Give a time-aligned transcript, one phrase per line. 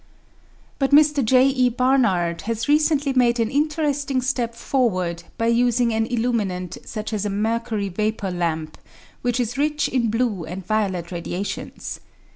[0.79, 1.23] But Mr.
[1.23, 1.45] J.
[1.45, 1.69] E.
[1.69, 7.29] Barnard has recently made an interesting step forward by using an illuminant such as a
[7.29, 8.79] mercury vapour lamp,
[9.21, 11.99] which is rich in blue and violet radiations.